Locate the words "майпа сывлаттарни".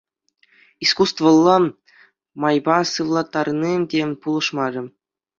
2.41-3.73